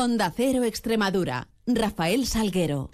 Onda 0.00 0.30
Cero 0.30 0.62
Extremadura. 0.62 1.48
Rafael 1.66 2.24
Salguero. 2.24 2.88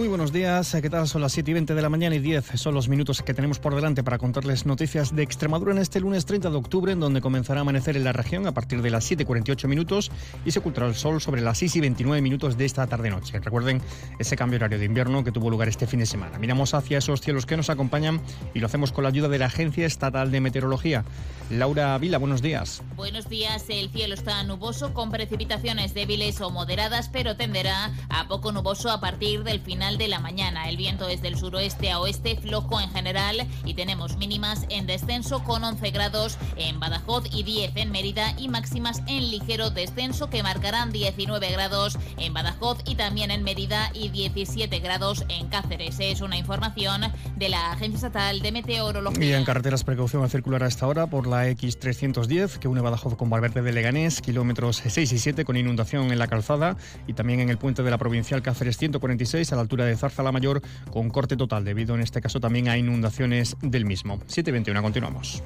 Muy 0.00 0.08
buenos 0.08 0.32
días, 0.32 0.74
¿qué 0.80 0.88
tal? 0.88 1.06
Son 1.06 1.20
las 1.20 1.32
7 1.32 1.50
y 1.50 1.52
20 1.52 1.74
de 1.74 1.82
la 1.82 1.90
mañana 1.90 2.16
y 2.16 2.20
10 2.20 2.52
son 2.54 2.72
los 2.72 2.88
minutos 2.88 3.20
que 3.20 3.34
tenemos 3.34 3.58
por 3.58 3.74
delante 3.74 4.02
para 4.02 4.16
contarles 4.16 4.64
noticias 4.64 5.14
de 5.14 5.22
Extremadura 5.22 5.72
en 5.72 5.78
este 5.78 6.00
lunes 6.00 6.24
30 6.24 6.48
de 6.48 6.56
octubre, 6.56 6.92
en 6.92 7.00
donde 7.00 7.20
comenzará 7.20 7.60
a 7.60 7.64
amanecer 7.64 7.98
en 7.98 8.04
la 8.04 8.14
región 8.14 8.46
a 8.46 8.54
partir 8.54 8.80
de 8.80 8.88
las 8.88 9.04
7 9.04 9.24
y 9.24 9.26
48 9.26 9.68
minutos 9.68 10.10
y 10.46 10.52
se 10.52 10.60
ocultará 10.60 10.86
el 10.86 10.94
sol 10.94 11.20
sobre 11.20 11.42
las 11.42 11.58
6 11.58 11.76
y 11.76 11.80
29 11.80 12.22
minutos 12.22 12.56
de 12.56 12.64
esta 12.64 12.86
tarde-noche. 12.86 13.40
Recuerden 13.40 13.82
ese 14.18 14.38
cambio 14.38 14.56
horario 14.56 14.78
de 14.78 14.86
invierno 14.86 15.22
que 15.22 15.32
tuvo 15.32 15.50
lugar 15.50 15.68
este 15.68 15.86
fin 15.86 16.00
de 16.00 16.06
semana. 16.06 16.38
Miramos 16.38 16.72
hacia 16.72 16.96
esos 16.96 17.20
cielos 17.20 17.44
que 17.44 17.58
nos 17.58 17.68
acompañan 17.68 18.22
y 18.54 18.60
lo 18.60 18.68
hacemos 18.68 18.92
con 18.92 19.04
la 19.04 19.10
ayuda 19.10 19.28
de 19.28 19.38
la 19.38 19.46
Agencia 19.46 19.84
Estatal 19.84 20.30
de 20.30 20.40
Meteorología. 20.40 21.04
Laura 21.50 21.98
Vila, 21.98 22.16
buenos 22.16 22.40
días. 22.40 22.80
Buenos 22.96 23.28
días, 23.28 23.66
el 23.68 23.90
cielo 23.90 24.14
está 24.14 24.42
nuboso 24.44 24.94
con 24.94 25.10
precipitaciones 25.10 25.92
débiles 25.92 26.40
o 26.40 26.48
moderadas, 26.48 27.10
pero 27.10 27.36
tenderá 27.36 27.90
a 28.08 28.28
poco 28.28 28.50
nuboso 28.52 28.90
a 28.90 29.00
partir 29.00 29.42
del 29.42 29.60
final 29.60 29.89
de 29.98 30.08
la 30.08 30.20
mañana. 30.20 30.68
El 30.68 30.76
viento 30.76 31.08
es 31.08 31.22
del 31.22 31.36
suroeste 31.36 31.90
a 31.90 32.00
oeste, 32.00 32.36
flojo 32.36 32.80
en 32.80 32.90
general 32.90 33.46
y 33.64 33.74
tenemos 33.74 34.16
mínimas 34.16 34.66
en 34.68 34.86
descenso 34.86 35.42
con 35.44 35.64
11 35.64 35.90
grados 35.90 36.38
en 36.56 36.78
Badajoz 36.80 37.24
y 37.32 37.42
10 37.42 37.72
en 37.76 37.90
Mérida 37.90 38.34
y 38.38 38.48
máximas 38.48 39.02
en 39.06 39.30
ligero 39.30 39.70
descenso 39.70 40.30
que 40.30 40.42
marcarán 40.42 40.92
19 40.92 41.50
grados 41.50 41.98
en 42.18 42.32
Badajoz 42.34 42.78
y 42.84 42.94
también 42.94 43.30
en 43.30 43.42
Mérida 43.42 43.90
y 43.94 44.08
17 44.08 44.78
grados 44.80 45.24
en 45.28 45.48
Cáceres. 45.48 45.96
Es 45.98 46.20
una 46.20 46.36
información 46.36 47.02
de 47.36 47.48
la 47.48 47.72
Agencia 47.72 47.96
Estatal 47.96 48.40
de 48.40 48.52
Meteorología. 48.52 49.24
Y 49.24 49.32
en 49.32 49.44
carreteras 49.44 49.84
precaución 49.84 50.24
a 50.24 50.28
circular 50.28 50.62
a 50.62 50.68
esta 50.68 50.86
hora 50.86 51.06
por 51.06 51.26
la 51.26 51.48
X310 51.48 52.58
que 52.58 52.68
une 52.68 52.80
Badajoz 52.80 53.16
con 53.16 53.30
Valverde 53.30 53.62
de 53.62 53.72
Leganés, 53.72 54.20
kilómetros 54.20 54.82
6 54.86 55.12
y 55.12 55.18
7 55.18 55.44
con 55.44 55.56
inundación 55.56 56.12
en 56.12 56.18
la 56.18 56.26
calzada 56.26 56.76
y 57.06 57.14
también 57.14 57.40
en 57.40 57.50
el 57.50 57.58
puente 57.58 57.82
de 57.82 57.90
la 57.90 57.98
provincial 57.98 58.42
Cáceres 58.42 58.76
146 58.76 59.52
a 59.52 59.56
la 59.56 59.62
altura 59.62 59.69
de 59.76 59.96
Zarza 59.96 60.22
la 60.22 60.32
Mayor 60.32 60.62
con 60.90 61.10
corte 61.10 61.36
total 61.36 61.64
debido 61.64 61.94
en 61.94 62.00
este 62.00 62.20
caso 62.20 62.40
también 62.40 62.68
a 62.68 62.76
inundaciones 62.76 63.56
del 63.62 63.84
mismo. 63.84 64.18
7.21, 64.26 64.82
continuamos. 64.82 65.42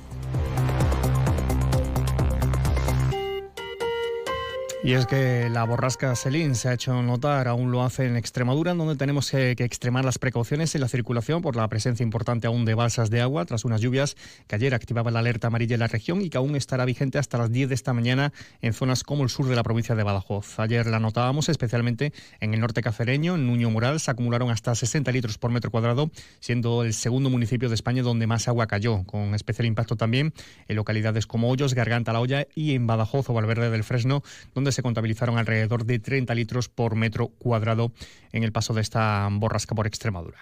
Y 4.85 4.93
es 4.93 5.07
que 5.07 5.49
la 5.49 5.65
borrasca 5.65 6.15
Selín 6.15 6.55
se 6.55 6.69
ha 6.69 6.75
hecho 6.75 7.03
notar, 7.03 7.49
aún 7.49 7.71
lo 7.73 7.85
hace 7.85 8.05
en 8.05 8.19
Extremadura, 8.19 8.75
donde 8.75 8.97
tenemos 8.97 9.31
que, 9.31 9.53
extremar 9.53 10.05
las 10.05 10.19
precauciones 10.19 10.75
en 10.75 10.83
la 10.83 10.89
circulación 10.89 11.41
por 11.41 11.57
la 11.57 11.67
presencia 11.69 12.05
importante 12.05 12.49
aún 12.49 12.67
de 12.67 12.75
balsas 12.75 13.09
de 13.09 13.23
agua 13.23 13.47
tras 13.47 13.65
unas 13.65 13.81
lluvias 13.81 14.15
que 14.47 14.57
ayer 14.57 14.75
activaba 14.75 15.11
la 15.11 15.21
alerta 15.21 15.47
amarilla 15.47 15.73
en 15.73 15.81
la 15.81 15.87
región 15.87 16.21
y 16.21 16.29
que 16.29 16.37
aún 16.37 16.55
estará 16.55 16.85
vigente 16.85 17.17
hasta 17.17 17.39
las 17.39 17.51
10 17.51 17.71
de 17.71 17.75
esta 17.75 17.95
mañana 17.95 18.35
en 18.61 18.75
zonas 18.75 19.05
como 19.05 19.23
el 19.23 19.31
sur 19.31 19.47
de 19.47 19.57
la 19.57 19.63
provincia 19.63 19.95
de 19.95 20.03
Badajoz. 20.03 20.59
Ayer 20.61 20.87
la 20.87 21.01
notábamos 21.01 21.49
especialmente 21.49 22.13
en 22.41 22.53
el 22.53 22.61
norte 22.61 22.83
cacereño, 22.83 23.37
en 23.37 23.47
Nuño 23.47 23.71
Mural, 23.71 24.01
se 24.01 24.11
acumularon 24.11 24.51
hasta 24.51 24.75
60 24.75 25.11
litros 25.13 25.39
por 25.39 25.51
metro 25.51 25.71
cuadrado, 25.71 26.11
siendo 26.41 26.83
el 26.85 26.93
segundo 26.93 27.31
municipio 27.31 27.71
de 27.71 27.75
España 27.75 28.03
donde 28.03 28.27
más 28.27 28.49
agua 28.49 28.67
cayó, 28.67 29.03
con 29.05 29.35
especial 29.35 29.65
impacto 29.65 29.97
también 29.97 30.35
en 30.69 30.77
localidades 30.77 31.27
como 31.27 31.49
Hoyos, 31.49 31.73
Garganta 31.73 32.13
La 32.13 32.21
Olla 32.21 32.47
y 32.55 32.75
en 32.75 32.87
Badajoz 32.87 33.31
o 33.31 33.33
Valverde 33.33 33.71
del 33.71 33.83
Fresno, 33.83 34.23
donde 34.55 34.74
se 34.75 34.83
contabilizaron 34.83 35.39
alrededor 35.39 35.87
de 35.87 35.99
30 35.99 36.35
litros 36.35 36.69
por 36.69 36.97
metro 36.97 37.29
cuadrado 37.29 37.93
en 38.33 38.45
el 38.45 38.53
paso 38.53 38.75
de 38.75 38.83
esta 38.83 39.29
borrasca 39.31 39.75
por 39.75 39.87
Extremadura. 39.87 40.39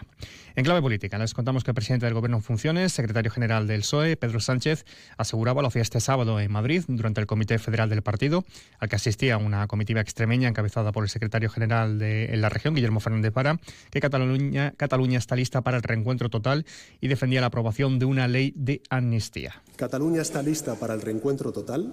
En 0.57 0.65
clave 0.65 0.83
política, 0.83 1.19
les 1.19 1.35
contamos 1.35 1.65
que 1.65 1.71
el 1.71 1.75
presidente 1.75 2.07
del 2.07 2.15
Gobierno 2.15 2.39
en 2.39 2.43
funciones, 2.43 2.93
secretario 2.93 3.31
general 3.31 3.67
del 3.67 3.81
PSOE, 3.81 4.17
Pedro 4.17 4.41
Sánchez, 4.41 4.85
aseguraba, 5.17 5.63
lo 5.63 5.69
hacía 5.69 5.83
este 5.83 6.01
sábado 6.01 6.41
en 6.41 6.51
Madrid, 6.51 6.85
durante 6.89 7.21
el 7.21 7.27
Comité 7.27 7.59
Federal 7.59 7.89
del 7.89 8.03
Partido, 8.03 8.45
al 8.79 8.89
que 8.89 8.97
asistía 8.97 9.39
una 9.39 9.67
comitiva 9.67 10.01
extremeña 10.01 10.49
encabezada 10.49 10.93
por 10.93 11.05
el 11.05 11.11
secretario 11.11 11.49
general 11.49 11.99
de 11.99 12.35
la 12.37 12.49
región, 12.49 12.75
Guillermo 12.75 13.01
Fernández 13.01 13.33
Para, 13.33 13.59
que 13.91 14.01
Cataluña, 14.01 14.73
Cataluña 14.77 15.19
está 15.19 15.37
lista 15.37 15.63
para 15.63 15.77
el 15.77 15.83
reencuentro 15.83 16.29
total 16.29 16.67
y 17.01 17.09
defendía 17.09 17.41
la 17.41 17.48
aprobación 17.48 17.98
de 17.98 18.07
una 18.07 18.29
ley 18.29 18.53
de 18.57 18.83
amnistía. 18.91 19.63
Cataluña 19.77 20.23
está 20.23 20.42
lista 20.42 20.75
para 20.75 20.95
el 20.95 21.03
reencuentro 21.03 21.53
total 21.53 21.92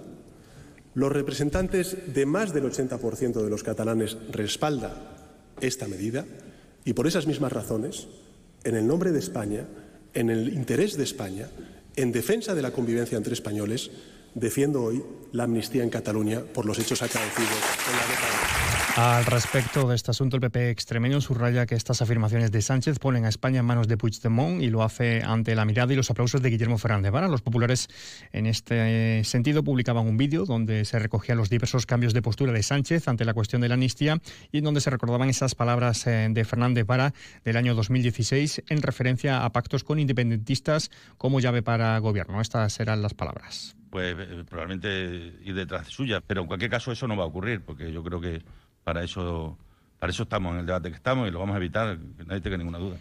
los 0.94 1.12
representantes 1.12 1.96
de 2.12 2.26
más 2.26 2.52
del 2.52 2.64
80% 2.64 3.42
de 3.42 3.50
los 3.50 3.62
catalanes 3.62 4.16
respaldan 4.30 4.92
esta 5.60 5.86
medida 5.86 6.24
y 6.84 6.94
por 6.94 7.06
esas 7.06 7.26
mismas 7.26 7.52
razones, 7.52 8.08
en 8.64 8.76
el 8.76 8.86
nombre 8.86 9.12
de 9.12 9.18
España, 9.18 9.66
en 10.14 10.30
el 10.30 10.52
interés 10.52 10.96
de 10.96 11.04
España, 11.04 11.48
en 11.96 12.12
defensa 12.12 12.54
de 12.54 12.62
la 12.62 12.72
convivencia 12.72 13.18
entre 13.18 13.34
españoles, 13.34 13.90
defiendo 14.34 14.82
hoy 14.82 15.02
la 15.32 15.44
amnistía 15.44 15.82
en 15.82 15.90
Cataluña 15.90 16.40
por 16.40 16.66
los 16.66 16.78
hechos 16.78 17.02
acaecidos 17.02 17.50
en 17.90 17.96
la 17.96 18.06
década. 18.06 18.59
Al 18.96 19.24
respecto 19.24 19.88
de 19.88 19.94
este 19.94 20.10
asunto, 20.10 20.36
el 20.36 20.42
PP 20.42 20.70
extremeño 20.70 21.20
subraya 21.20 21.64
que 21.64 21.76
estas 21.76 22.02
afirmaciones 22.02 22.50
de 22.50 22.60
Sánchez 22.60 22.98
ponen 22.98 23.24
a 23.24 23.28
España 23.28 23.60
en 23.60 23.64
manos 23.64 23.86
de 23.86 23.96
Puigdemont 23.96 24.60
y 24.60 24.68
lo 24.68 24.82
hace 24.82 25.22
ante 25.22 25.54
la 25.54 25.64
mirada 25.64 25.92
y 25.92 25.96
los 25.96 26.10
aplausos 26.10 26.42
de 26.42 26.50
Guillermo 26.50 26.76
Fernández 26.76 27.12
Vara. 27.12 27.28
Los 27.28 27.40
populares, 27.40 27.88
en 28.32 28.46
este 28.46 29.22
sentido, 29.24 29.62
publicaban 29.62 30.06
un 30.06 30.16
vídeo 30.16 30.44
donde 30.44 30.84
se 30.84 30.98
recogían 30.98 31.38
los 31.38 31.48
diversos 31.48 31.86
cambios 31.86 32.14
de 32.14 32.20
postura 32.20 32.52
de 32.52 32.62
Sánchez 32.62 33.06
ante 33.06 33.24
la 33.24 33.32
cuestión 33.32 33.62
de 33.62 33.68
la 33.68 33.74
amnistía 33.74 34.20
y 34.50 34.58
en 34.58 34.64
donde 34.64 34.80
se 34.80 34.90
recordaban 34.90 35.28
esas 35.28 35.54
palabras 35.54 36.06
eh, 36.06 36.28
de 36.28 36.44
Fernández 36.44 36.84
Vara 36.84 37.14
del 37.44 37.56
año 37.56 37.74
2016 37.76 38.64
en 38.68 38.82
referencia 38.82 39.44
a 39.44 39.52
pactos 39.52 39.84
con 39.84 40.00
independentistas 40.00 40.90
como 41.16 41.38
llave 41.38 41.62
para 41.62 41.96
gobierno. 42.00 42.40
Estas 42.40 42.80
eran 42.80 43.02
las 43.02 43.14
palabras. 43.14 43.76
Pues 43.90 44.16
eh, 44.18 44.44
probablemente 44.48 45.34
ir 45.42 45.54
detrás 45.54 45.86
de 45.86 45.92
suya, 45.92 46.20
pero 46.20 46.42
en 46.42 46.46
cualquier 46.46 46.70
caso 46.70 46.92
eso 46.92 47.08
no 47.08 47.16
va 47.16 47.24
a 47.24 47.26
ocurrir, 47.26 47.62
porque 47.62 47.92
yo 47.92 48.04
creo 48.04 48.20
que 48.20 48.42
para 48.90 49.04
eso 49.04 49.56
para 50.00 50.12
eso 50.12 50.22
estamos 50.22 50.54
en 50.54 50.60
el 50.60 50.66
debate 50.66 50.88
que 50.88 50.96
estamos 50.96 51.28
y 51.28 51.30
lo 51.30 51.38
vamos 51.38 51.54
a 51.54 51.58
evitar, 51.58 51.98
que 52.16 52.24
nadie 52.24 52.40
tenga 52.40 52.56
ninguna 52.56 52.78
duda. 52.78 52.96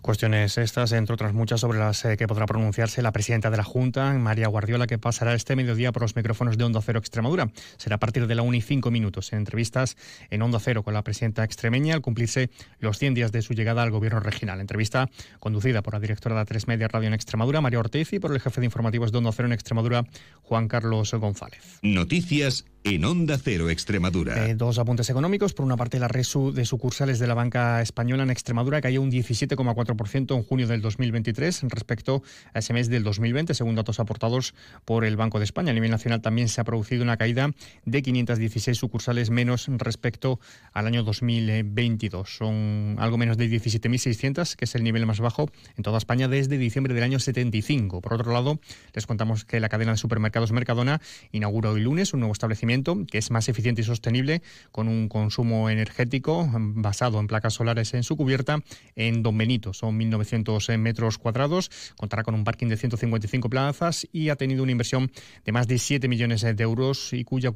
Cuestiones 0.00 0.56
estas, 0.56 0.92
entre 0.92 1.14
otras 1.14 1.34
muchas, 1.34 1.60
sobre 1.60 1.78
las 1.78 2.04
eh, 2.04 2.16
que 2.16 2.26
podrá 2.26 2.46
pronunciarse 2.46 3.02
la 3.02 3.12
presidenta 3.12 3.50
de 3.50 3.56
la 3.56 3.64
Junta, 3.64 4.12
María 4.14 4.46
Guardiola, 4.48 4.86
que 4.86 4.98
pasará 4.98 5.34
este 5.34 5.56
mediodía 5.56 5.92
por 5.92 6.02
los 6.02 6.16
micrófonos 6.16 6.56
de 6.56 6.64
Onda 6.64 6.80
Cero 6.80 7.00
Extremadura. 7.00 7.50
Será 7.76 7.96
a 7.96 7.98
partir 7.98 8.26
de 8.26 8.34
la 8.34 8.42
1 8.42 8.56
y 8.56 8.60
5 8.60 8.90
minutos 8.90 9.32
en 9.32 9.40
entrevistas 9.40 9.96
en 10.30 10.42
Onda 10.42 10.60
Cero 10.60 10.84
con 10.84 10.94
la 10.94 11.02
presidenta 11.02 11.44
extremeña 11.44 11.94
al 11.94 12.02
cumplirse 12.02 12.50
los 12.78 12.98
100 12.98 13.14
días 13.14 13.32
de 13.32 13.42
su 13.42 13.54
llegada 13.54 13.82
al 13.82 13.90
gobierno 13.90 14.20
regional. 14.20 14.60
Entrevista 14.60 15.10
conducida 15.40 15.82
por 15.82 15.94
la 15.94 16.00
directora 16.00 16.36
de 16.36 16.42
A3 16.42 16.68
Media 16.68 16.88
Radio 16.88 17.08
en 17.08 17.14
Extremadura, 17.14 17.60
María 17.60 17.80
Ortiz, 17.80 18.12
y 18.12 18.20
por 18.20 18.32
el 18.32 18.40
jefe 18.40 18.60
de 18.60 18.66
informativos 18.66 19.10
de 19.10 19.18
Onda 19.18 19.32
Cero 19.32 19.46
en 19.46 19.52
Extremadura, 19.52 20.04
Juan 20.42 20.68
Carlos 20.68 21.12
González. 21.14 21.80
Noticias 21.82 22.64
en 22.84 23.04
Onda 23.04 23.38
Cero 23.38 23.70
Extremadura. 23.70 24.46
Eh, 24.46 24.54
dos 24.54 24.78
apuntes 24.78 25.08
económicos. 25.08 25.54
Por 25.54 25.64
una 25.64 25.76
parte, 25.76 25.98
la 25.98 26.06
resu 26.06 26.43
de 26.52 26.64
sucursales 26.64 27.18
de 27.18 27.26
la 27.26 27.34
banca 27.34 27.80
española 27.80 28.22
en 28.22 28.30
Extremadura 28.30 28.80
cayó 28.80 29.02
un 29.02 29.10
17,4% 29.10 30.36
en 30.36 30.42
junio 30.42 30.66
del 30.66 30.80
2023 30.80 31.62
respecto 31.64 32.22
a 32.52 32.58
ese 32.58 32.72
mes 32.72 32.88
del 32.88 33.04
2020, 33.04 33.54
según 33.54 33.74
datos 33.74 34.00
aportados 34.00 34.54
por 34.84 35.04
el 35.04 35.16
Banco 35.16 35.38
de 35.38 35.44
España. 35.44 35.70
A 35.70 35.74
nivel 35.74 35.90
nacional 35.90 36.20
también 36.20 36.48
se 36.48 36.60
ha 36.60 36.64
producido 36.64 37.02
una 37.02 37.16
caída 37.16 37.50
de 37.84 38.02
516 38.02 38.76
sucursales 38.76 39.30
menos 39.30 39.66
respecto 39.68 40.40
al 40.72 40.86
año 40.86 41.02
2022. 41.04 42.36
Son 42.36 42.96
algo 42.98 43.18
menos 43.18 43.36
de 43.36 43.48
17.600, 43.48 44.56
que 44.56 44.64
es 44.64 44.74
el 44.74 44.82
nivel 44.82 45.06
más 45.06 45.20
bajo 45.20 45.50
en 45.76 45.82
toda 45.82 45.98
España 45.98 46.28
desde 46.28 46.58
diciembre 46.58 46.94
del 46.94 47.04
año 47.04 47.18
75. 47.18 48.00
Por 48.00 48.14
otro 48.14 48.32
lado, 48.32 48.60
les 48.92 49.06
contamos 49.06 49.44
que 49.44 49.60
la 49.60 49.68
cadena 49.68 49.92
de 49.92 49.98
supermercados 49.98 50.52
Mercadona 50.52 51.00
inaugura 51.32 51.70
hoy 51.70 51.80
lunes 51.80 52.12
un 52.12 52.20
nuevo 52.20 52.32
establecimiento 52.32 53.04
que 53.10 53.18
es 53.18 53.30
más 53.30 53.48
eficiente 53.48 53.82
y 53.82 53.84
sostenible 53.84 54.42
con 54.72 54.88
un 54.88 55.08
consumo 55.08 55.70
energético 55.70 56.33
basado 56.56 57.20
en 57.20 57.26
placas 57.26 57.54
solares 57.54 57.94
en 57.94 58.02
su 58.02 58.16
cubierta 58.16 58.60
en 58.96 59.22
Don 59.22 59.36
Benito. 59.36 59.72
Son 59.72 59.98
1.900 59.98 60.76
metros 60.78 61.18
cuadrados, 61.18 61.70
contará 61.96 62.22
con 62.22 62.34
un 62.34 62.44
parking 62.44 62.68
de 62.68 62.76
155 62.76 63.48
plazas 63.48 64.06
y 64.12 64.28
ha 64.28 64.36
tenido 64.36 64.62
una 64.62 64.72
inversión 64.72 65.10
de 65.44 65.52
más 65.52 65.68
de 65.68 65.78
7 65.78 66.08
millones 66.08 66.42
de 66.42 66.62
euros 66.62 67.12
y 67.12 67.24
cuya 67.24 67.52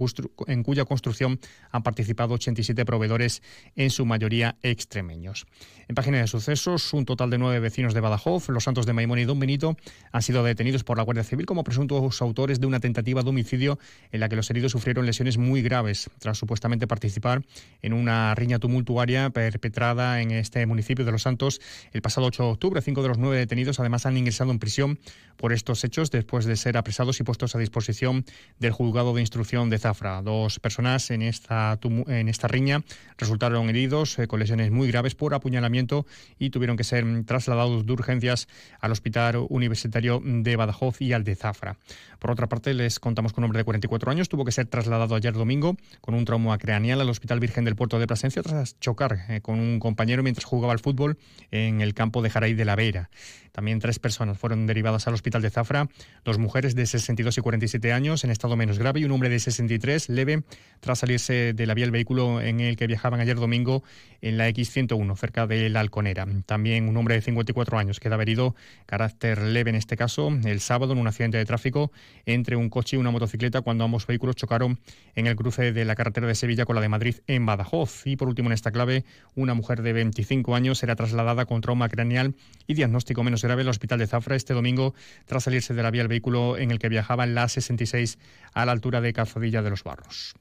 en 0.46 0.62
cuya 0.62 0.84
construcción 0.84 1.40
han 1.70 1.82
participado 1.82 2.34
87 2.34 2.84
proveedores, 2.84 3.42
en 3.76 3.90
su 3.90 4.06
mayoría 4.06 4.56
extremeños. 4.62 5.46
En 5.88 5.94
página 5.94 6.18
de 6.18 6.26
sucesos, 6.26 6.92
un 6.92 7.06
total 7.06 7.30
de 7.30 7.38
nueve 7.38 7.60
vecinos 7.60 7.94
de 7.94 8.00
Badajoz, 8.00 8.48
Los 8.50 8.64
Santos 8.64 8.84
de 8.84 8.92
Maimón 8.92 9.18
y 9.18 9.24
Don 9.24 9.38
Benito, 9.38 9.76
han 10.12 10.22
sido 10.22 10.44
detenidos 10.44 10.84
por 10.84 10.98
la 10.98 11.02
Guardia 11.02 11.24
Civil 11.24 11.46
como 11.46 11.64
presuntos 11.64 12.20
autores 12.20 12.60
de 12.60 12.66
una 12.66 12.80
tentativa 12.80 13.22
de 13.22 13.30
homicidio 13.30 13.78
en 14.12 14.20
la 14.20 14.28
que 14.28 14.36
los 14.36 14.50
heridos 14.50 14.72
sufrieron 14.72 15.06
lesiones 15.06 15.38
muy 15.38 15.62
graves 15.62 16.10
tras 16.18 16.36
supuestamente 16.36 16.86
participar 16.86 17.42
en 17.80 17.94
una 17.94 18.34
riña 18.34 18.58
tumultuaria 18.68 19.30
perpetrada 19.30 20.20
en 20.20 20.30
este 20.30 20.66
municipio 20.66 21.02
de 21.02 21.10
Los 21.10 21.22
Santos 21.22 21.58
el 21.94 22.02
pasado 22.02 22.26
8 22.26 22.42
de 22.42 22.48
octubre. 22.50 22.82
Cinco 22.82 23.00
de 23.00 23.08
los 23.08 23.16
nueve 23.16 23.38
detenidos 23.38 23.80
además 23.80 24.04
han 24.04 24.18
ingresado 24.18 24.50
en 24.50 24.58
prisión 24.58 24.98
por 25.38 25.54
estos 25.54 25.82
hechos 25.84 26.10
después 26.10 26.44
de 26.44 26.54
ser 26.56 26.76
apresados 26.76 27.18
y 27.18 27.22
puestos 27.22 27.54
a 27.54 27.58
disposición 27.58 28.26
del 28.58 28.72
juzgado 28.72 29.14
de 29.14 29.22
instrucción 29.22 29.70
de 29.70 29.78
Zafra. 29.78 30.20
Dos 30.20 30.58
personas 30.58 31.10
en 31.10 31.22
esta, 31.22 31.78
en 32.08 32.28
esta 32.28 32.46
riña 32.46 32.84
resultaron 33.16 33.70
heridos 33.70 34.18
eh, 34.18 34.26
con 34.26 34.40
lesiones 34.40 34.70
muy 34.70 34.88
graves 34.88 35.14
por 35.14 35.32
apuñalamiento 35.32 36.04
y 36.38 36.50
tuvieron 36.50 36.76
que 36.76 36.84
ser 36.84 37.06
trasladados 37.24 37.86
de 37.86 37.92
urgencias 37.92 38.48
al 38.80 38.92
Hospital 38.92 39.46
Universitario 39.48 40.20
de 40.22 40.56
Badajoz 40.56 41.00
y 41.00 41.14
al 41.14 41.24
de 41.24 41.36
Zafra. 41.36 41.78
Por 42.18 42.32
otra 42.32 42.48
parte, 42.48 42.74
les 42.74 42.98
contamos 42.98 43.32
con 43.32 43.44
un 43.44 43.46
hombre 43.46 43.60
de 43.60 43.64
44 43.64 44.10
años. 44.10 44.28
Tuvo 44.28 44.44
que 44.44 44.52
ser 44.52 44.66
trasladado 44.66 45.14
ayer 45.14 45.32
domingo 45.32 45.76
con 46.00 46.14
un 46.14 46.24
trauma 46.24 46.58
craneal 46.58 47.00
al 47.00 47.08
Hospital 47.08 47.38
Virgen 47.40 47.64
del 47.64 47.76
Puerto 47.76 47.98
de 47.98 48.06
Plasencia 48.06 48.42
tras 48.42 48.57
chocar 48.64 49.18
eh, 49.28 49.40
con 49.40 49.60
un 49.60 49.78
compañero 49.78 50.22
mientras 50.22 50.44
jugaba 50.44 50.72
al 50.72 50.78
fútbol 50.78 51.18
en 51.50 51.80
el 51.80 51.94
campo 51.94 52.22
de 52.22 52.30
Jaraí 52.30 52.54
de 52.54 52.64
la 52.64 52.76
Vera. 52.76 53.10
También 53.52 53.80
tres 53.80 53.98
personas 53.98 54.38
fueron 54.38 54.66
derivadas 54.66 55.08
al 55.08 55.14
hospital 55.14 55.42
de 55.42 55.50
Zafra, 55.50 55.88
dos 56.24 56.38
mujeres 56.38 56.76
de 56.76 56.86
62 56.86 57.38
y 57.38 57.40
47 57.40 57.92
años 57.92 58.22
en 58.22 58.30
estado 58.30 58.56
menos 58.56 58.78
grave 58.78 59.00
y 59.00 59.04
un 59.04 59.10
hombre 59.10 59.28
de 59.30 59.40
63 59.40 60.10
leve 60.10 60.44
tras 60.78 61.00
salirse 61.00 61.54
de 61.54 61.66
la 61.66 61.74
vía 61.74 61.84
el 61.84 61.90
vehículo 61.90 62.40
en 62.40 62.60
el 62.60 62.76
que 62.76 62.86
viajaban 62.86 63.20
ayer 63.20 63.36
domingo 63.36 63.82
en 64.20 64.38
la 64.38 64.48
X101 64.48 65.16
cerca 65.16 65.46
de 65.46 65.68
la 65.70 65.80
Alconera. 65.80 66.26
También 66.46 66.88
un 66.88 66.96
hombre 66.96 67.16
de 67.16 67.20
54 67.20 67.78
años 67.78 67.98
queda 67.98 68.20
herido, 68.22 68.54
carácter 68.86 69.42
leve 69.42 69.70
en 69.70 69.76
este 69.76 69.96
caso, 69.96 70.28
el 70.44 70.60
sábado 70.60 70.92
en 70.92 70.98
un 70.98 71.08
accidente 71.08 71.38
de 71.38 71.44
tráfico 71.44 71.90
entre 72.26 72.56
un 72.56 72.68
coche 72.68 72.96
y 72.96 73.00
una 73.00 73.10
motocicleta 73.10 73.62
cuando 73.62 73.84
ambos 73.84 74.06
vehículos 74.06 74.36
chocaron 74.36 74.78
en 75.14 75.26
el 75.26 75.36
cruce 75.36 75.72
de 75.72 75.84
la 75.84 75.94
carretera 75.94 76.26
de 76.26 76.34
Sevilla 76.34 76.64
con 76.64 76.76
la 76.76 76.82
de 76.82 76.88
Madrid 76.88 77.16
en 77.26 77.44
Badajoz. 77.44 78.06
Y 78.06 78.16
por 78.16 78.28
último 78.28 78.47
en 78.48 78.52
esta 78.52 78.72
clave, 78.72 79.04
una 79.34 79.54
mujer 79.54 79.82
de 79.82 79.92
25 79.92 80.54
años 80.54 80.78
será 80.78 80.96
trasladada 80.96 81.46
con 81.46 81.60
trauma 81.60 81.88
craneal 81.88 82.34
y 82.66 82.74
diagnóstico 82.74 83.22
menos 83.22 83.42
grave 83.42 83.62
al 83.62 83.68
hospital 83.68 83.98
de 84.00 84.06
Zafra 84.06 84.36
este 84.36 84.54
domingo 84.54 84.94
tras 85.26 85.44
salirse 85.44 85.74
de 85.74 85.82
la 85.82 85.90
vía 85.90 86.02
el 86.02 86.08
vehículo 86.08 86.58
en 86.58 86.70
el 86.70 86.78
que 86.78 86.88
viajaba 86.88 87.24
en 87.24 87.34
la 87.34 87.48
66 87.48 88.18
a 88.52 88.66
la 88.66 88.72
altura 88.72 89.00
de 89.00 89.12
Cazadilla 89.12 89.62
de 89.62 89.70
los 89.70 89.84
Barros. 89.84 90.34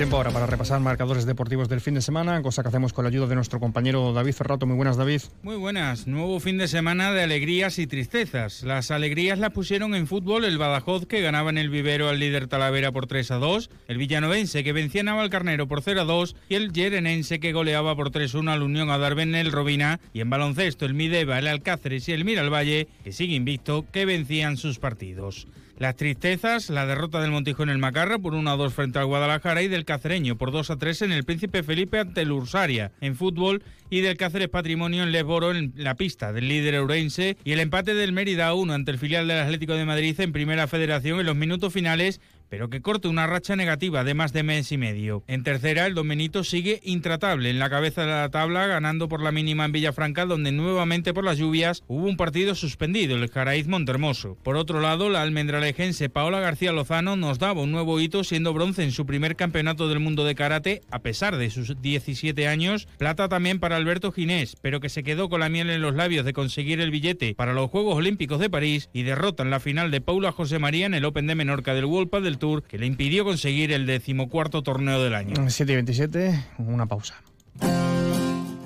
Tiempo 0.00 0.16
ahora 0.16 0.30
para 0.30 0.46
repasar 0.46 0.80
marcadores 0.80 1.26
deportivos 1.26 1.68
del 1.68 1.82
fin 1.82 1.92
de 1.92 2.00
semana, 2.00 2.40
cosa 2.40 2.62
que 2.62 2.68
hacemos 2.68 2.94
con 2.94 3.04
la 3.04 3.10
ayuda 3.10 3.26
de 3.26 3.34
nuestro 3.34 3.60
compañero 3.60 4.14
David 4.14 4.32
Ferrato. 4.32 4.64
Muy 4.64 4.74
buenas, 4.76 4.96
David. 4.96 5.20
Muy 5.42 5.56
buenas. 5.56 6.06
Nuevo 6.06 6.40
fin 6.40 6.56
de 6.56 6.68
semana 6.68 7.12
de 7.12 7.22
alegrías 7.22 7.78
y 7.78 7.86
tristezas. 7.86 8.62
Las 8.62 8.90
alegrías 8.90 9.38
las 9.38 9.50
pusieron 9.50 9.94
en 9.94 10.06
fútbol 10.06 10.46
el 10.46 10.56
Badajoz, 10.56 11.04
que 11.04 11.20
ganaba 11.20 11.50
en 11.50 11.58
el 11.58 11.68
vivero 11.68 12.08
al 12.08 12.18
líder 12.18 12.46
Talavera 12.46 12.92
por 12.92 13.08
3 13.08 13.30
a 13.32 13.34
2, 13.34 13.68
el 13.88 13.98
Villanovense, 13.98 14.64
que 14.64 14.72
vencía 14.72 15.02
a 15.02 15.28
Carnero 15.28 15.68
por 15.68 15.82
0 15.82 16.00
a 16.00 16.04
2, 16.04 16.34
y 16.48 16.54
el 16.54 16.72
Yerenense, 16.72 17.38
que 17.38 17.52
goleaba 17.52 17.94
por 17.94 18.10
3 18.10 18.34
a 18.34 18.38
1 18.38 18.52
al 18.52 18.62
Unión 18.62 18.88
Adarben 18.88 19.34
el 19.34 19.52
Robina, 19.52 20.00
y 20.14 20.22
en 20.22 20.30
baloncesto 20.30 20.86
el 20.86 20.94
Mideva, 20.94 21.38
el 21.38 21.46
Alcáceres 21.46 22.08
y 22.08 22.12
el 22.12 22.24
Miralvalle, 22.24 22.88
que 23.04 23.12
sigue 23.12 23.34
invicto, 23.34 23.84
que 23.92 24.06
vencían 24.06 24.56
sus 24.56 24.78
partidos. 24.78 25.46
Las 25.80 25.96
tristezas, 25.96 26.68
la 26.68 26.84
derrota 26.84 27.22
del 27.22 27.30
Montijo 27.30 27.62
en 27.62 27.70
el 27.70 27.78
Macarra 27.78 28.18
por 28.18 28.34
1 28.34 28.50
a 28.50 28.56
2 28.56 28.74
frente 28.74 28.98
al 28.98 29.06
Guadalajara 29.06 29.62
y 29.62 29.68
del 29.68 29.86
Cacereño 29.86 30.36
por 30.36 30.52
2 30.52 30.68
a 30.72 30.76
3 30.76 31.00
en 31.00 31.12
el 31.12 31.24
Príncipe 31.24 31.62
Felipe 31.62 31.98
ante 31.98 32.20
el 32.20 32.32
Ursaria 32.32 32.92
en 33.00 33.16
fútbol 33.16 33.62
y 33.88 34.02
del 34.02 34.18
Cáceres 34.18 34.50
Patrimonio 34.50 35.02
en 35.02 35.10
Lesboro 35.10 35.54
en 35.54 35.72
la 35.76 35.94
pista 35.94 36.34
del 36.34 36.48
líder 36.48 36.74
eurense 36.74 37.38
y 37.44 37.52
el 37.52 37.60
empate 37.60 37.94
del 37.94 38.12
Mérida 38.12 38.52
1 38.52 38.74
ante 38.74 38.90
el 38.90 38.98
filial 38.98 39.26
del 39.26 39.38
Atlético 39.38 39.72
de 39.72 39.86
Madrid 39.86 40.20
en 40.20 40.32
Primera 40.32 40.66
Federación 40.66 41.18
en 41.18 41.24
los 41.24 41.34
minutos 41.34 41.72
finales 41.72 42.20
pero 42.50 42.68
que 42.68 42.82
corte 42.82 43.08
una 43.08 43.26
racha 43.26 43.56
negativa 43.56 44.04
de 44.04 44.12
más 44.12 44.34
de 44.34 44.42
mes 44.42 44.70
y 44.72 44.76
medio. 44.76 45.22
En 45.26 45.42
tercera, 45.44 45.86
el 45.86 45.94
Domenito 45.94 46.44
sigue 46.44 46.80
intratable 46.84 47.48
en 47.48 47.58
la 47.58 47.70
cabeza 47.70 48.02
de 48.02 48.08
la 48.08 48.28
tabla, 48.28 48.66
ganando 48.66 49.08
por 49.08 49.22
la 49.22 49.32
mínima 49.32 49.64
en 49.64 49.72
Villafranca, 49.72 50.26
donde 50.26 50.52
nuevamente 50.52 51.14
por 51.14 51.24
las 51.24 51.38
lluvias 51.38 51.82
hubo 51.86 52.06
un 52.06 52.16
partido 52.16 52.54
suspendido, 52.54 53.16
el 53.16 53.30
Jaraíz 53.30 53.68
Montermoso. 53.68 54.36
Por 54.42 54.56
otro 54.56 54.80
lado, 54.80 55.08
la 55.08 55.22
almendralejense 55.22 56.10
Paola 56.10 56.40
García 56.40 56.72
Lozano 56.72 57.16
nos 57.16 57.38
daba 57.38 57.62
un 57.62 57.72
nuevo 57.72 58.00
hito 58.00 58.24
siendo 58.24 58.52
bronce 58.52 58.82
en 58.82 58.92
su 58.92 59.06
primer 59.06 59.36
campeonato 59.36 59.88
del 59.88 60.00
mundo 60.00 60.24
de 60.24 60.34
karate, 60.34 60.82
a 60.90 60.98
pesar 60.98 61.36
de 61.36 61.50
sus 61.50 61.80
17 61.80 62.48
años. 62.48 62.88
Plata 62.98 63.28
también 63.28 63.60
para 63.60 63.76
Alberto 63.76 64.10
Ginés, 64.10 64.56
pero 64.60 64.80
que 64.80 64.88
se 64.88 65.04
quedó 65.04 65.28
con 65.28 65.40
la 65.40 65.48
miel 65.48 65.70
en 65.70 65.82
los 65.82 65.94
labios 65.94 66.24
de 66.24 66.32
conseguir 66.32 66.80
el 66.80 66.90
billete 66.90 67.34
para 67.36 67.54
los 67.54 67.70
Juegos 67.70 67.96
Olímpicos 67.96 68.40
de 68.40 68.50
París 68.50 68.90
y 68.92 69.04
derrota 69.04 69.44
en 69.44 69.50
la 69.50 69.60
final 69.60 69.92
de 69.92 70.00
Paula 70.00 70.32
José 70.32 70.58
María 70.58 70.86
en 70.86 70.94
el 70.94 71.04
Open 71.04 71.28
de 71.28 71.36
Menorca 71.36 71.74
del 71.74 71.84
World 71.84 72.10
del 72.18 72.39
Tour 72.40 72.64
que 72.64 72.76
le 72.78 72.86
impidió 72.86 73.24
conseguir 73.24 73.70
el 73.70 73.86
decimocuarto 73.86 74.62
torneo 74.64 75.00
del 75.00 75.14
año. 75.14 75.48
7 75.48 75.70
y 75.70 75.74
27, 75.76 76.44
una 76.58 76.86
pausa. 76.86 77.14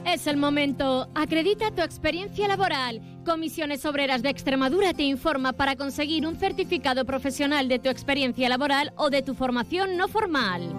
Es 0.06 0.26
el 0.26 0.37
momento. 0.37 1.09
Acredita 1.15 1.73
tu 1.73 1.82
experiencia 1.82 2.49
laboral. 2.49 3.03
Comisiones 3.26 3.85
Obreras 3.85 4.23
de 4.23 4.31
Extremadura 4.31 4.94
te 4.94 5.03
informa 5.03 5.53
para 5.53 5.76
conseguir 5.76 6.26
un 6.26 6.37
certificado 6.37 7.05
profesional 7.05 7.69
de 7.69 7.79
tu 7.81 7.88
experiencia 7.88 8.49
laboral 8.49 8.93
o 8.97 9.11
de 9.11 9.23
tu 9.23 9.35
formación 9.35 9.97
no 9.97 10.09
formal. 10.09 10.73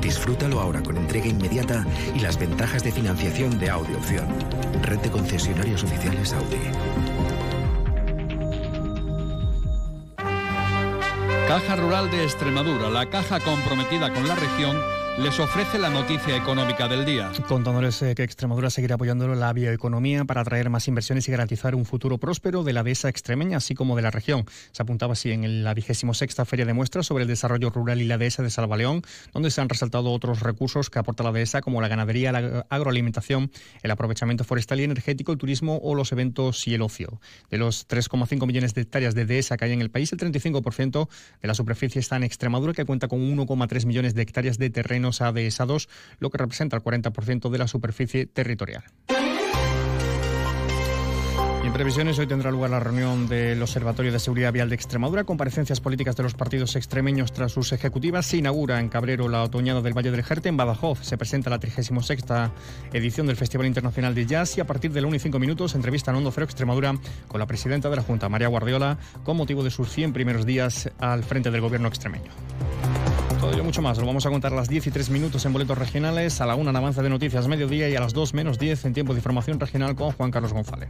Disfrútalo 0.02 0.60
ahora 0.60 0.82
con 0.82 0.98
entrega 0.98 1.28
inmediata 1.28 1.86
y 2.16 2.20
las 2.20 2.38
ventajas 2.38 2.84
de 2.84 2.92
financiación 2.92 3.60
de 3.60 3.70
Audi 3.70 3.94
Opción. 3.94 4.28
Red 4.84 5.00
de 5.00 5.12
concesionarios 5.12 5.84
oficiales 5.84 6.34
Audi. 6.34 6.58
Caja 11.48 11.76
Rural 11.76 12.10
de 12.10 12.24
Extremadura, 12.24 12.90
la 12.90 13.10
caja 13.10 13.40
comprometida 13.40 14.14
con 14.14 14.28
la 14.28 14.36
región 14.36 14.93
les 15.20 15.40
ofrece 15.40 15.78
la 15.78 15.92
noticia 15.92 16.36
económica 16.36 16.88
del 16.88 17.06
día. 17.06 17.32
Contándoles 17.48 18.02
eh, 18.02 18.16
que 18.16 18.24
Extremadura 18.24 18.72
seguirá 18.72 18.96
apoyando 18.96 19.28
la 19.28 19.54
bioeconomía 19.54 20.26
para 20.26 20.42
atraer 20.42 20.72
más 20.72 20.88
inversiones 20.88 21.28
y 21.28 21.32
garantizar 21.32 21.76
un 21.76 21.86
futuro 21.86 22.18
próspero 22.18 22.64
de 22.64 22.74
la 22.74 22.82
dehesa 22.82 23.10
extremeña, 23.10 23.58
así 23.58 23.76
como 23.76 23.96
de 23.96 24.02
la 24.02 24.10
región. 24.10 24.46
Se 24.72 24.82
apuntaba 24.82 25.14
así 25.14 25.32
en 25.32 25.64
la 25.64 25.76
vigésimo 25.76 26.16
sexta 26.16 26.46
Feria 26.46 26.66
de 26.66 26.74
Muestras 26.74 27.06
sobre 27.06 27.24
el 27.24 27.28
desarrollo 27.28 27.70
rural 27.70 28.02
y 28.02 28.06
la 28.06 28.18
dehesa 28.18 28.42
de 28.42 28.50
Salvaleón, 28.50 29.04
donde 29.34 29.52
se 29.52 29.62
han 29.62 29.70
resaltado 29.70 30.12
otros 30.12 30.40
recursos 30.40 30.90
que 30.90 30.98
aporta 30.98 31.24
la 31.24 31.32
dehesa, 31.32 31.62
como 31.62 31.80
la 31.80 31.90
ganadería, 31.90 32.32
la 32.32 32.66
agroalimentación, 32.70 33.52
el 33.84 33.92
aprovechamiento 33.92 34.44
forestal 34.44 34.80
y 34.80 34.84
energético, 34.84 35.32
el 35.32 35.38
turismo 35.38 35.80
o 35.84 35.94
los 35.94 36.12
eventos 36.12 36.68
y 36.68 36.74
el 36.74 36.82
ocio. 36.82 37.22
De 37.52 37.60
los 37.60 37.88
3,5 37.88 38.48
millones 38.48 38.74
de 38.74 38.82
hectáreas 38.82 39.14
de 39.14 39.26
dehesa 39.26 39.58
que 39.58 39.66
hay 39.66 39.74
en 39.74 39.82
el 39.82 39.92
país, 39.92 40.12
el 40.12 40.20
35% 40.20 41.08
de 41.40 41.48
la 41.48 41.54
superficie 41.54 42.00
está 42.00 42.16
en 42.16 42.24
Extremadura, 42.24 42.74
que 42.74 42.86
cuenta 42.86 43.08
con 43.08 43.20
1,3 43.20 43.86
millones 43.86 44.16
de 44.16 44.24
hectáreas 44.24 44.58
de 44.58 44.72
terreno 44.72 45.03
de 45.04 45.48
esa 45.48 45.66
2 45.66 45.90
lo 46.20 46.30
que 46.30 46.38
representa 46.38 46.78
el 46.78 46.84
40% 46.84 47.50
de 47.50 47.58
la 47.58 47.68
superficie 47.68 48.26
territorial. 48.26 48.84
Y 51.64 51.68
en 51.68 51.72
previsiones, 51.72 52.20
hoy 52.20 52.28
tendrá 52.28 52.52
lugar 52.52 52.72
la 52.72 52.82
reunión 52.82 53.30
del 53.30 53.62
Observatorio 53.62 54.12
de 54.12 54.20
Seguridad 54.20 54.52
Vial 54.52 54.68
de 54.68 54.76
Extremadura. 54.76 55.24
Comparecencias 55.24 55.80
políticas 55.80 56.18
de 56.18 56.24
los 56.24 56.34
partidos 56.34 56.76
extremeños 56.76 57.32
tras 57.32 57.54
sus 57.54 57.72
ejecutivas. 57.72 58.26
Se 58.26 58.36
inaugura 58.36 58.82
en 58.82 58.90
Cabrero 58.90 59.30
la 59.30 59.44
otoñada 59.44 59.82
del 59.82 59.94
Valle 59.94 60.12
del 60.12 60.24
Jerte. 60.24 60.50
En 60.50 60.58
Badajoz 60.58 61.00
se 61.04 61.18
presenta 61.18 61.50
la 61.50 61.60
36 61.60 61.98
edición 62.92 63.28
del 63.28 63.38
Festival 63.38 63.66
Internacional 63.66 64.14
de 64.14 64.26
Jazz. 64.26 64.58
Y 64.58 64.60
a 64.62 64.68
partir 64.68 64.92
de 64.92 65.00
la 65.00 65.08
1 65.08 65.16
y 65.16 65.20
5 65.20 65.40
minutos, 65.40 65.74
entrevista 65.74 66.12
en 66.12 66.18
Hondo 66.18 66.32
Cero 66.32 66.44
Extremadura 66.44 66.96
con 67.30 67.40
la 67.40 67.48
presidenta 67.48 67.90
de 67.90 67.96
la 67.96 68.02
Junta, 68.02 68.28
María 68.28 68.50
Guardiola, 68.50 68.98
con 69.24 69.38
motivo 69.38 69.64
de 69.64 69.72
sus 69.72 69.90
100 69.90 70.12
primeros 70.12 70.46
días 70.46 70.90
al 71.00 71.24
frente 71.24 71.50
del 71.50 71.62
gobierno 71.62 71.88
extremeño. 71.88 72.32
Todo 73.44 73.52
ello 73.52 73.66
mucho 73.66 73.82
más. 73.82 73.98
Lo 73.98 74.06
vamos 74.06 74.26
a 74.26 74.30
contar 74.30 74.54
a 74.54 74.56
las 74.56 74.70
10 74.70 74.88
y 74.88 74.92
3 74.92 75.10
minutos 75.10 75.46
en 75.46 75.52
boletos 75.52 75.78
regionales, 75.78 76.40
a 76.40 76.46
la 76.46 76.56
1 76.56 76.70
en 76.70 76.76
avance 76.78 77.02
de 77.02 77.10
noticias 77.10 77.50
mediodía 77.50 77.90
y 77.90 77.96
a 77.98 78.00
las 78.00 78.14
2 78.14 78.34
menos 78.34 78.58
10 78.58 78.86
en 78.86 78.94
tiempo 78.94 79.12
de 79.12 79.20
información 79.20 79.60
regional 79.60 79.98
con 79.98 80.14
Juan 80.14 80.32
Carlos 80.32 80.54
González. 80.54 80.88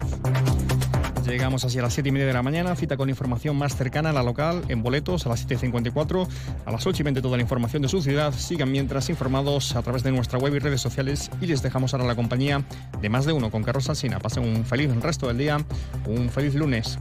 Llegamos 1.26 1.66
así 1.66 1.80
a 1.80 1.82
las 1.82 1.96
7 1.96 2.10
y 2.10 2.12
media 2.12 2.28
de 2.28 2.34
la 2.34 2.44
mañana, 2.44 2.76
cita 2.76 2.96
con 2.96 3.10
información 3.10 3.58
más 3.58 3.76
cercana 3.76 4.12
a 4.12 4.14
la 4.14 4.22
local, 4.22 4.62
en 4.68 4.84
boletos 4.84 5.26
a 5.26 5.30
las 5.30 5.48
7.54, 5.48 6.28
a 6.68 6.72
las 6.72 6.86
8 6.86 7.02
y 7.02 7.04
20 7.04 7.22
toda 7.24 7.38
la 7.38 7.42
información 7.42 7.82
de 7.82 7.88
su 7.88 8.04
ciudad. 8.04 8.32
Sigan 8.36 8.72
mientras 8.72 9.10
informados 9.10 9.76
a 9.76 9.82
través 9.82 10.04
de 10.04 10.12
nuestra 10.12 10.38
web 10.38 10.54
y 10.54 10.60
redes 10.60 10.80
sociales 10.80 11.32
y 11.42 11.48
les 11.48 11.64
dejamos 11.64 11.96
ahora 11.96 12.06
la 12.06 12.16
compañía 12.16 12.64
de 13.02 13.10
más 13.10 13.26
de 13.26 13.34
uno 13.34 13.50
con 13.50 13.64
Carlos 13.64 13.90
Alsina. 13.90 14.20
Pasen 14.20 14.44
un 14.44 14.64
feliz 14.64 14.96
resto 15.02 15.26
del 15.26 15.40
día, 15.40 15.58
un 16.06 16.30
feliz 16.30 16.54
lunes. 16.54 17.00